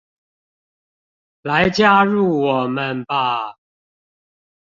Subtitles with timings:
[1.43, 3.57] 來加入我們吧